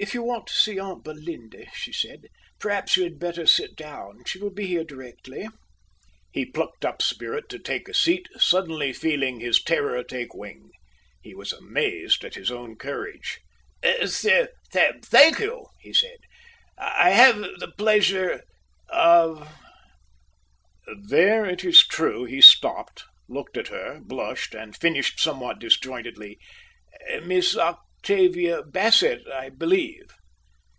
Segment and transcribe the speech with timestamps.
[0.00, 2.28] "If you want to see aunt Belinda," she said,
[2.60, 4.22] "perhaps you had better sit down.
[4.26, 5.48] She will be here directly."
[6.30, 10.70] He plucked up spirit to take a seat, suddenly feeling his terror take wing.
[11.20, 13.40] He was amazed at his own courage.
[13.82, 16.18] "Th thank you," he said.
[16.78, 18.44] "I have the pleasure
[18.90, 19.50] of"
[21.08, 26.38] There, it is true, he stopped, looked at her, blushed, and finished somewhat disjointedly.
[27.24, 30.04] "Miss Octavia Bassett, I believe."